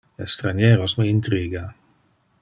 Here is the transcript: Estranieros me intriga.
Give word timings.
Estranieros 0.25 0.95
me 1.01 1.05
intriga. 1.09 1.61